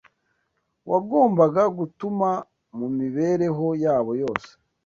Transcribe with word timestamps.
wagombaga 0.89 1.63
gutuma, 1.77 2.29
mu 2.77 2.87
mibereho 2.97 3.67
yabo 3.83 4.11
yose, 4.21 4.51